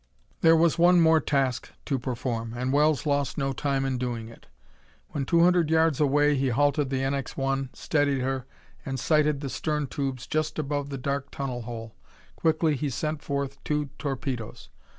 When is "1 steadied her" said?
7.37-8.47